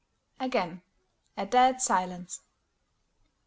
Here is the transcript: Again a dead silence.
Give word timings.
Again 0.39 0.81
a 1.37 1.45
dead 1.45 1.79
silence. 1.79 2.41